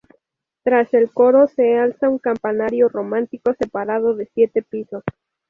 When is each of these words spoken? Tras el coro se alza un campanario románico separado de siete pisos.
Tras 0.63 0.91
el 0.95 1.11
coro 1.11 1.45
se 1.47 1.77
alza 1.77 2.09
un 2.09 2.17
campanario 2.17 2.89
románico 2.89 3.53
separado 3.53 4.15
de 4.15 4.25
siete 4.33 4.63
pisos. 4.63 5.03